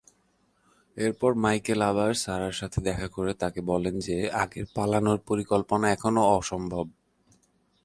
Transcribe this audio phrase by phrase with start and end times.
[0.97, 6.85] এরপর মাইকেল আবার সারার সাথে দেখা করে তাকে বলেন যে আগের পালানোর পরিকল্পনা এখন অসম্ভব।